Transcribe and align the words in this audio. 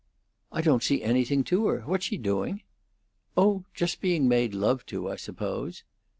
"I 0.51 0.61
don't 0.61 0.81
see 0.81 1.03
anything 1.03 1.43
to 1.43 1.67
her. 1.67 1.81
What's 1.81 2.05
she 2.05 2.17
doing?" 2.17 2.63
"Oh, 3.37 3.65
just 3.75 4.01
being 4.01 4.27
made 4.27 4.55
love 4.55 4.83
to, 4.87 5.07
I 5.11 5.15
suppose." 5.15 5.83